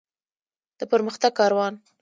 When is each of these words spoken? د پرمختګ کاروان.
د 0.79 0.81
پرمختګ 0.91 1.31
کاروان. 1.39 1.73